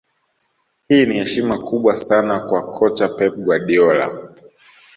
Hii 0.87 1.05
ni 1.05 1.15
heshima 1.15 1.57
kubwa 1.57 1.95
sana 1.95 2.39
kwa 2.39 2.61
kocha 2.71 3.07
Pep 3.07 3.35
Guardiola 3.35 4.33